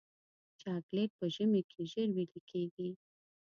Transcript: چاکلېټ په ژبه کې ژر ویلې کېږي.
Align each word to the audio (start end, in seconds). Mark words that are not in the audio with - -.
چاکلېټ 0.61 1.11
په 1.19 1.25
ژبه 1.35 1.61
کې 1.69 1.81
ژر 1.91 2.07
ویلې 2.15 2.39
کېږي. 2.49 2.89